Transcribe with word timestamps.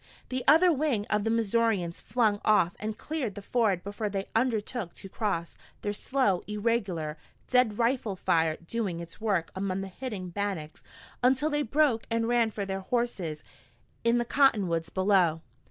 The 0.29 0.43
other 0.47 0.71
wing 0.73 1.05
of 1.11 1.25
the 1.25 1.29
Missourians 1.29 2.01
flung 2.01 2.41
off 2.43 2.75
and 2.79 2.97
cleared 2.97 3.35
the 3.35 3.41
ford 3.43 3.83
before 3.83 4.09
they 4.09 4.25
undertook 4.35 4.95
to 4.95 5.07
cross, 5.09 5.59
their 5.81 5.93
slow, 5.93 6.41
irregular, 6.47 7.17
deadly 7.47 7.75
rifle 7.75 8.15
fire 8.15 8.57
doing 8.65 8.99
its 8.99 9.21
work 9.21 9.51
among 9.55 9.81
the 9.81 9.87
hidden 9.89 10.29
Bannacks 10.31 10.81
until 11.21 11.51
they 11.51 11.61
broke 11.61 12.07
and 12.09 12.27
ran 12.27 12.49
for 12.49 12.65
their 12.65 12.79
horses 12.81 13.43
in 14.03 14.17
the 14.17 14.25
cottonwoods 14.25 14.89
below. 14.89 15.43